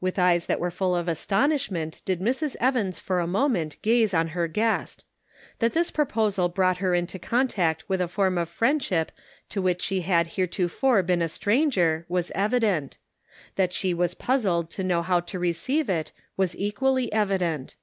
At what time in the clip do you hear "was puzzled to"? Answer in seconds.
13.94-14.82